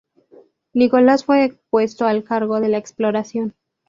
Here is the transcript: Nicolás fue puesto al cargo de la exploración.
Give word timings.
Nicolás 0.73 1.25
fue 1.25 1.59
puesto 1.69 2.07
al 2.07 2.23
cargo 2.23 2.59
de 2.59 2.69
la 2.69 2.79
exploración. 2.79 3.53